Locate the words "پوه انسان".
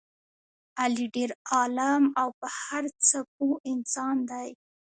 3.35-4.15